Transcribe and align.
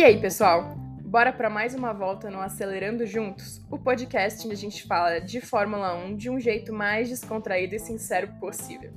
E 0.00 0.02
aí, 0.02 0.18
pessoal? 0.18 0.76
Bora 1.04 1.30
para 1.30 1.50
mais 1.50 1.74
uma 1.74 1.92
volta 1.92 2.30
no 2.30 2.40
Acelerando 2.40 3.04
Juntos, 3.04 3.60
o 3.70 3.78
podcast 3.78 4.46
onde 4.46 4.54
a 4.54 4.56
gente 4.56 4.86
fala 4.86 5.18
de 5.20 5.42
Fórmula 5.42 5.94
1 5.94 6.16
de 6.16 6.30
um 6.30 6.40
jeito 6.40 6.72
mais 6.72 7.10
descontraído 7.10 7.74
e 7.74 7.78
sincero 7.78 8.28
possível. 8.40 8.90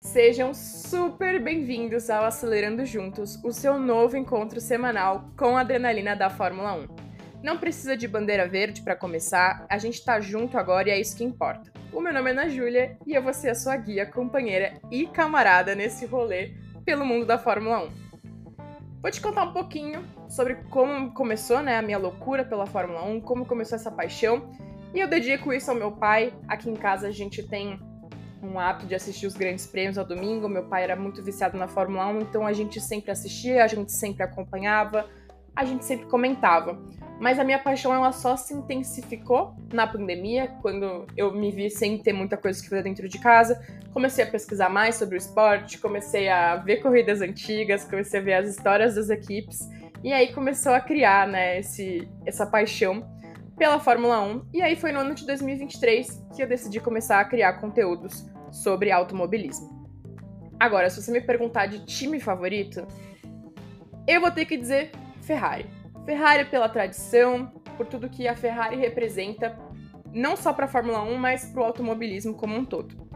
Sejam 0.00 0.54
super 0.54 1.38
bem-vindos 1.38 2.08
ao 2.08 2.24
Acelerando 2.24 2.86
Juntos, 2.86 3.38
o 3.44 3.52
seu 3.52 3.78
novo 3.78 4.16
encontro 4.16 4.58
semanal 4.58 5.30
com 5.36 5.54
a 5.58 5.60
adrenalina 5.60 6.16
da 6.16 6.30
Fórmula 6.30 6.72
1. 6.72 6.86
Não 7.42 7.58
precisa 7.58 7.94
de 7.94 8.08
bandeira 8.08 8.48
verde 8.48 8.80
para 8.80 8.96
começar, 8.96 9.66
a 9.68 9.76
gente 9.76 10.02
tá 10.02 10.18
junto 10.18 10.56
agora 10.56 10.88
e 10.88 10.92
é 10.92 10.98
isso 10.98 11.14
que 11.14 11.24
importa. 11.24 11.70
O 11.92 12.00
meu 12.00 12.14
nome 12.14 12.30
é 12.30 12.32
Ana 12.32 12.48
Júlia 12.48 12.96
e 13.06 13.12
eu 13.12 13.22
vou 13.22 13.34
ser 13.34 13.50
a 13.50 13.54
sua 13.54 13.76
guia, 13.76 14.06
companheira 14.06 14.80
e 14.90 15.06
camarada 15.06 15.74
nesse 15.74 16.06
rolê 16.06 16.61
pelo 16.84 17.04
mundo 17.04 17.26
da 17.26 17.38
Fórmula 17.38 17.84
1. 17.84 18.02
Vou 19.00 19.10
te 19.10 19.20
contar 19.20 19.44
um 19.44 19.52
pouquinho 19.52 20.04
sobre 20.28 20.54
como 20.70 21.12
começou 21.12 21.60
né, 21.60 21.76
a 21.76 21.82
minha 21.82 21.98
loucura 21.98 22.44
pela 22.44 22.66
Fórmula 22.66 23.02
1, 23.04 23.20
como 23.20 23.44
começou 23.44 23.76
essa 23.76 23.90
paixão. 23.90 24.50
E 24.94 25.00
eu 25.00 25.08
dedico 25.08 25.52
isso 25.52 25.70
ao 25.70 25.76
meu 25.76 25.92
pai. 25.92 26.32
Aqui 26.46 26.70
em 26.70 26.76
casa 26.76 27.08
a 27.08 27.10
gente 27.10 27.42
tem 27.42 27.80
um 28.42 28.58
hábito 28.58 28.86
de 28.86 28.94
assistir 28.94 29.26
os 29.26 29.34
grandes 29.34 29.66
prêmios 29.66 29.98
ao 29.98 30.04
domingo. 30.04 30.48
Meu 30.48 30.64
pai 30.64 30.84
era 30.84 30.96
muito 30.96 31.22
viciado 31.22 31.56
na 31.56 31.68
Fórmula 31.68 32.06
1, 32.08 32.20
então 32.20 32.46
a 32.46 32.52
gente 32.52 32.80
sempre 32.80 33.10
assistia, 33.10 33.64
a 33.64 33.66
gente 33.66 33.92
sempre 33.92 34.22
acompanhava, 34.22 35.06
a 35.54 35.64
gente 35.64 35.84
sempre 35.84 36.06
comentava. 36.06 36.80
Mas 37.20 37.38
a 37.38 37.44
minha 37.44 37.58
paixão 37.58 37.94
ela 37.94 38.10
só 38.10 38.36
se 38.36 38.52
intensificou 38.52 39.54
na 39.72 39.86
pandemia, 39.86 40.48
quando 40.60 41.06
eu 41.16 41.32
me 41.32 41.52
vi 41.52 41.70
sem 41.70 41.98
ter 41.98 42.12
muita 42.12 42.36
coisa 42.36 42.60
que 42.60 42.68
fazer 42.68 42.82
dentro 42.82 43.08
de 43.08 43.18
casa. 43.18 43.62
Comecei 43.92 44.24
a 44.24 44.26
pesquisar 44.26 44.68
mais 44.68 44.96
sobre 44.96 45.14
o 45.14 45.18
esporte, 45.18 45.78
comecei 45.78 46.28
a 46.28 46.56
ver 46.56 46.78
corridas 46.78 47.20
antigas, 47.20 47.84
comecei 47.84 48.18
a 48.18 48.22
ver 48.22 48.34
as 48.34 48.48
histórias 48.48 48.96
das 48.96 49.08
equipes. 49.08 49.68
E 50.02 50.12
aí 50.12 50.32
começou 50.32 50.72
a 50.72 50.80
criar, 50.80 51.28
né, 51.28 51.60
esse, 51.60 52.08
essa 52.26 52.44
paixão 52.44 53.08
pela 53.56 53.78
Fórmula 53.78 54.20
1. 54.20 54.46
E 54.52 54.60
aí 54.60 54.74
foi 54.74 54.90
no 54.90 54.98
ano 54.98 55.14
de 55.14 55.24
2023 55.24 56.26
que 56.34 56.42
eu 56.42 56.48
decidi 56.48 56.80
começar 56.80 57.20
a 57.20 57.24
criar 57.24 57.52
conteúdos 57.60 58.26
sobre 58.50 58.90
automobilismo. 58.90 59.86
Agora, 60.58 60.90
se 60.90 61.00
você 61.00 61.12
me 61.12 61.20
perguntar 61.20 61.66
de 61.66 61.84
time 61.84 62.18
favorito, 62.18 62.84
eu 64.08 64.20
vou 64.20 64.30
ter 64.32 64.44
que 64.44 64.56
dizer 64.56 64.90
Ferrari. 65.22 65.66
Ferrari 66.04 66.44
pela 66.46 66.68
tradição, 66.68 67.46
por 67.76 67.86
tudo 67.86 68.08
que 68.08 68.28
a 68.28 68.34
Ferrari 68.34 68.76
representa, 68.76 69.58
não 70.12 70.36
só 70.36 70.52
para 70.52 70.66
a 70.66 70.68
Fórmula 70.68 71.02
1, 71.02 71.16
mas 71.16 71.46
para 71.46 71.62
o 71.62 71.64
automobilismo 71.64 72.34
como 72.34 72.56
um 72.56 72.64
todo. 72.64 73.08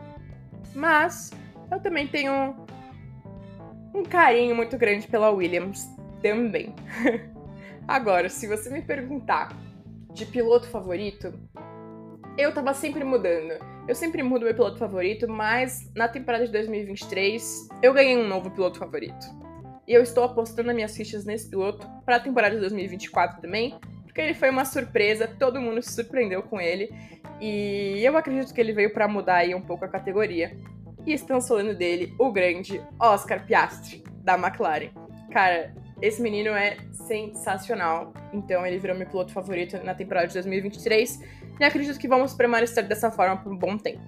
Mas 0.75 1.31
eu 1.71 1.81
também 1.81 2.07
tenho 2.07 2.55
um 3.95 4.03
carinho 4.05 4.55
muito 4.55 4.77
grande 4.77 5.07
pela 5.07 5.31
Williams 5.31 5.89
também. 6.23 6.75
Agora, 7.89 8.29
se 8.29 8.47
você 8.47 8.71
me 8.71 8.83
perguntar 8.83 9.53
de 10.13 10.27
piloto 10.27 10.69
favorito, 10.69 11.33
eu 12.37 12.53
tava 12.53 12.75
sempre 12.75 13.05
mudando. 13.05 13.55
Eu 13.89 13.95
sempre 13.95 14.23
mudo 14.23 14.45
meu 14.45 14.55
piloto 14.55 14.79
favorito, 14.79 15.29
mas 15.29 15.91
na 15.95 16.09
temporada 16.09 16.45
de 16.45 16.53
2023 16.53 17.69
eu 17.83 17.93
ganhei 17.93 18.17
um 18.17 18.27
novo 18.27 18.51
piloto 18.51 18.79
favorito. 18.79 19.27
E 19.87 19.93
eu 19.93 20.03
estou 20.03 20.25
apostando 20.25 20.71
as 20.71 20.75
minhas 20.75 20.97
fichas 20.97 21.25
nesse 21.25 21.49
piloto 21.49 21.87
para 22.05 22.17
a 22.17 22.21
temporada 22.21 22.55
de 22.55 22.61
2024 22.61 23.41
também, 23.41 23.79
porque 24.05 24.21
ele 24.21 24.35
foi 24.35 24.51
uma 24.51 24.65
surpresa, 24.65 25.29
todo 25.29 25.61
mundo 25.61 25.83
se 25.83 25.93
surpreendeu 25.93 26.43
com 26.43 26.61
ele. 26.61 26.91
E 27.41 28.01
eu 28.03 28.17
acredito 28.17 28.53
que 28.53 28.61
ele 28.61 28.73
veio 28.73 28.93
para 28.93 29.07
mudar 29.07 29.37
aí 29.37 29.55
um 29.55 29.61
pouco 29.61 29.85
a 29.85 29.89
categoria. 29.89 30.57
E 31.07 31.13
estamos 31.13 31.47
falando 31.47 31.75
dele, 31.75 32.15
o 32.19 32.33
grande 32.33 32.83
Oscar 32.99 33.47
Piastri, 33.47 34.03
da 34.25 34.35
McLaren. 34.35 34.91
Cara, 35.31 35.73
esse 36.03 36.21
menino 36.21 36.51
é 36.51 36.77
sensacional. 36.93 38.13
Então 38.33 38.67
ele 38.67 38.79
virou 38.79 38.97
meu 38.97 39.07
piloto 39.07 39.33
favorito 39.33 39.79
na 39.85 39.95
temporada 39.95 40.27
de 40.27 40.35
2023. 40.35 41.21
E 41.61 41.65
acredito 41.65 41.99
que 41.99 42.09
vamos 42.09 42.35
permanecer 42.35 42.87
dessa 42.87 43.11
forma 43.11 43.37
por 43.37 43.53
um 43.53 43.57
bom 43.57 43.79
tempo. 43.79 44.03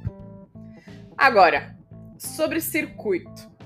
Agora, 1.16 1.76
sobre 2.18 2.60
circuito. 2.60 3.57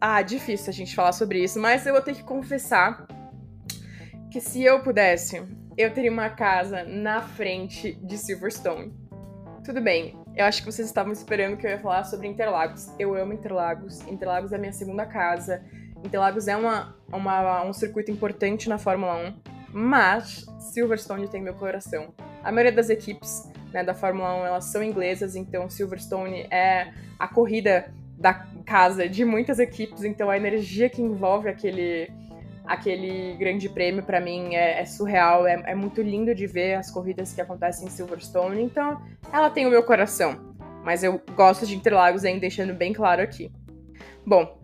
Ah, 0.00 0.22
difícil 0.22 0.70
a 0.70 0.72
gente 0.72 0.94
falar 0.94 1.12
sobre 1.12 1.42
isso, 1.42 1.58
mas 1.58 1.84
eu 1.84 1.92
vou 1.92 2.02
ter 2.02 2.14
que 2.14 2.22
confessar 2.22 3.06
que 4.30 4.40
se 4.40 4.62
eu 4.62 4.80
pudesse, 4.80 5.42
eu 5.76 5.92
teria 5.92 6.12
uma 6.12 6.30
casa 6.30 6.84
na 6.84 7.20
frente 7.20 7.94
de 7.94 8.16
Silverstone. 8.16 8.94
Tudo 9.64 9.80
bem, 9.80 10.16
eu 10.36 10.44
acho 10.44 10.60
que 10.62 10.70
vocês 10.70 10.86
estavam 10.86 11.12
esperando 11.12 11.56
que 11.56 11.66
eu 11.66 11.70
ia 11.70 11.80
falar 11.80 12.04
sobre 12.04 12.28
Interlagos. 12.28 12.88
Eu 12.96 13.16
amo 13.16 13.32
Interlagos. 13.32 14.00
Interlagos 14.06 14.52
é 14.52 14.58
minha 14.58 14.72
segunda 14.72 15.04
casa. 15.04 15.64
Interlagos 16.04 16.46
é 16.46 16.56
uma, 16.56 16.96
uma, 17.12 17.64
um 17.64 17.72
circuito 17.72 18.12
importante 18.12 18.68
na 18.68 18.78
Fórmula 18.78 19.16
1, 19.16 19.34
mas 19.72 20.46
Silverstone 20.72 21.26
tem 21.26 21.42
meu 21.42 21.54
coração. 21.54 22.14
A 22.44 22.52
maioria 22.52 22.70
das 22.70 22.88
equipes 22.88 23.50
né, 23.72 23.82
da 23.82 23.94
Fórmula 23.94 24.32
1 24.42 24.46
elas 24.46 24.66
são 24.66 24.80
inglesas, 24.80 25.34
então 25.34 25.68
Silverstone 25.68 26.46
é 26.52 26.92
a 27.18 27.26
corrida 27.26 27.92
da 28.16 28.47
casa 28.68 29.08
de 29.08 29.24
muitas 29.24 29.58
equipes, 29.58 30.04
então 30.04 30.28
a 30.28 30.36
energia 30.36 30.90
que 30.90 31.00
envolve 31.00 31.48
aquele, 31.48 32.12
aquele 32.66 33.34
grande 33.38 33.66
prêmio 33.66 34.02
para 34.02 34.20
mim 34.20 34.54
é, 34.54 34.82
é 34.82 34.84
surreal, 34.84 35.46
é, 35.46 35.62
é, 35.64 35.74
muito 35.74 36.02
lindo 36.02 36.34
de 36.34 36.46
ver 36.46 36.74
as 36.74 36.90
corridas 36.90 37.32
que 37.32 37.40
acontecem 37.40 37.88
em 37.88 37.90
Silverstone, 37.90 38.62
então 38.62 39.00
ela 39.32 39.48
tem 39.48 39.66
o 39.66 39.70
meu 39.70 39.82
coração. 39.82 40.54
Mas 40.84 41.02
eu 41.02 41.18
gosto 41.34 41.66
de 41.66 41.74
Interlagos 41.74 42.26
ainda 42.26 42.40
deixando 42.40 42.74
bem 42.74 42.92
claro 42.92 43.22
aqui. 43.22 43.50
Bom, 44.26 44.62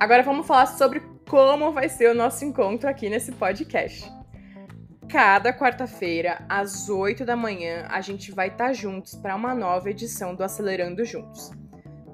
agora 0.00 0.24
vamos 0.24 0.44
falar 0.44 0.66
sobre 0.66 1.00
como 1.30 1.70
vai 1.70 1.88
ser 1.88 2.10
o 2.10 2.14
nosso 2.14 2.44
encontro 2.44 2.90
aqui 2.90 3.08
nesse 3.08 3.30
podcast. 3.30 4.10
Cada 5.08 5.52
quarta-feira, 5.52 6.44
às 6.48 6.88
8 6.88 7.24
da 7.24 7.36
manhã, 7.36 7.86
a 7.88 8.00
gente 8.00 8.32
vai 8.32 8.48
estar 8.48 8.72
juntos 8.72 9.14
para 9.14 9.36
uma 9.36 9.54
nova 9.54 9.90
edição 9.90 10.34
do 10.34 10.42
Acelerando 10.42 11.04
Juntos. 11.04 11.52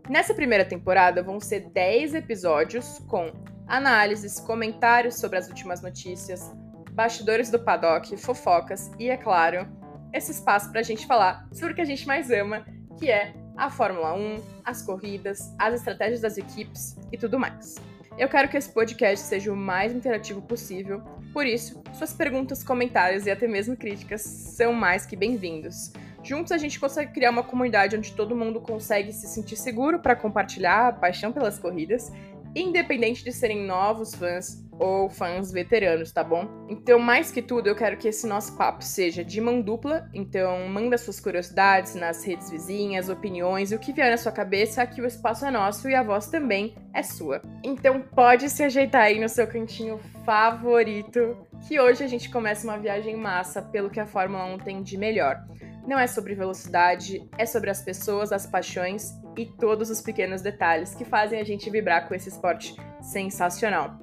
Nessa 0.09 0.33
primeira 0.33 0.65
temporada 0.65 1.23
vão 1.23 1.39
ser 1.39 1.69
10 1.69 2.15
episódios 2.15 2.99
com 3.07 3.31
análises, 3.67 4.41
comentários 4.41 5.17
sobre 5.17 5.37
as 5.37 5.49
últimas 5.49 5.83
notícias, 5.83 6.51
bastidores 6.93 7.51
do 7.51 7.59
paddock, 7.59 8.17
fofocas 8.17 8.91
e, 8.99 9.11
é 9.11 9.19
claro, 9.19 9.69
esse 10.11 10.33
espaço 10.33 10.71
para 10.71 10.81
a 10.81 10.83
gente 10.83 11.07
falar 11.07 11.47
sobre 11.53 11.73
o 11.73 11.77
que 11.77 11.83
a 11.83 11.85
gente 11.85 12.07
mais 12.07 12.31
ama, 12.31 12.65
que 12.99 13.11
é 13.11 13.35
a 13.55 13.69
Fórmula 13.69 14.15
1, 14.15 14.43
as 14.65 14.81
corridas, 14.81 15.55
as 15.59 15.75
estratégias 15.75 16.23
das 16.23 16.39
equipes 16.39 16.97
e 17.13 17.19
tudo 17.19 17.39
mais. 17.39 17.75
Eu 18.17 18.31
quero 18.31 18.49
que 18.49 18.57
esse 18.57 18.73
podcast 18.73 19.27
seja 19.27 19.53
o 19.53 19.57
mais 19.57 19.93
interativo 19.93 20.41
possível, 20.41 21.03
por 21.35 21.47
isso, 21.47 21.83
suas 21.93 22.15
perguntas, 22.15 22.65
comentários 22.65 23.27
e 23.27 23.31
até 23.31 23.47
mesmo 23.47 23.77
críticas 23.77 24.23
são 24.23 24.73
mais 24.73 25.05
que 25.05 25.15
bem-vindos. 25.15 25.93
Juntos 26.23 26.53
a 26.53 26.59
gente 26.59 26.79
consegue 26.79 27.13
criar 27.13 27.31
uma 27.31 27.43
comunidade 27.43 27.97
onde 27.97 28.13
todo 28.13 28.37
mundo 28.37 28.61
consegue 28.61 29.13
se 29.13 29.27
sentir 29.27 29.57
seguro 29.57 30.01
para 30.01 30.17
compartilhar 30.17 30.89
a 30.89 30.93
paixão 30.93 31.33
pelas 31.33 31.59
corridas, 31.59 32.13
independente 32.55 33.25
de 33.25 33.33
serem 33.33 33.65
novos 33.65 34.15
fãs 34.15 34.67
ou 34.79 35.11
fãs 35.11 35.51
veteranos, 35.51 36.13
tá 36.13 36.23
bom? 36.23 36.47
Então, 36.69 36.99
mais 36.99 37.31
que 37.31 37.43
tudo, 37.43 37.67
eu 37.69 37.75
quero 37.75 37.97
que 37.97 38.09
esse 38.09 38.27
nosso 38.27 38.57
papo 38.57 38.83
seja 38.83 39.25
de 39.25 39.41
mão 39.41 39.61
dupla, 39.61 40.09
então 40.15 40.69
manda 40.69 40.97
suas 40.97 41.19
curiosidades 41.19 41.95
nas 41.95 42.25
redes 42.25 42.51
vizinhas, 42.51 43.09
opiniões 43.09 43.73
o 43.73 43.79
que 43.79 43.93
vier 43.93 44.11
na 44.11 44.17
sua 44.17 44.31
cabeça, 44.31 44.83
aqui 44.83 45.01
o 45.01 45.07
espaço 45.07 45.45
é 45.45 45.51
nosso 45.51 45.89
e 45.89 45.95
a 45.95 46.03
voz 46.03 46.29
também 46.29 46.77
é 46.95 47.03
sua. 47.03 47.43
Então, 47.65 48.01
pode 48.01 48.49
se 48.51 48.63
ajeitar 48.63 49.03
aí 49.03 49.21
no 49.21 49.29
seu 49.29 49.47
cantinho 49.47 49.99
favorito, 50.25 51.37
que 51.67 51.81
hoje 51.81 52.05
a 52.05 52.09
gente 52.09 52.31
começa 52.31 52.67
uma 52.67 52.79
viagem 52.79 53.17
massa 53.17 53.61
pelo 53.61 53.91
que 53.91 53.99
a 53.99 54.07
Fórmula 54.07 54.45
1 54.45 54.59
tem 54.59 54.83
de 54.83 54.97
melhor. 54.97 55.45
Não 55.89 55.99
é 55.99 56.07
sobre 56.07 56.35
velocidade, 56.35 57.27
é 57.39 57.47
sobre 57.47 57.71
as 57.71 57.81
pessoas, 57.81 58.31
as 58.31 58.47
paixões 58.47 59.19
e 59.39 59.47
todos 59.47 59.89
os 59.89 60.03
pequenos 60.03 60.43
detalhes 60.43 60.95
que 60.95 61.03
fazem 61.03 61.41
a 61.41 61.45
gente 61.45 61.71
vibrar 61.71 62.07
com 62.07 62.15
esse 62.15 62.29
esporte 62.29 62.77
sensacional. 63.01 63.99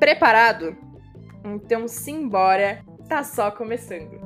Preparado? 0.00 0.76
Então 1.44 1.86
simbora, 1.86 2.84
tá 3.08 3.22
só 3.22 3.48
começando. 3.48 4.17